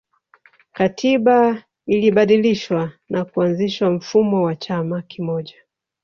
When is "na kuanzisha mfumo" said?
3.09-4.43